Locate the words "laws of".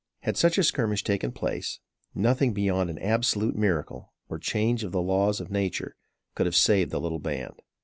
4.99-5.51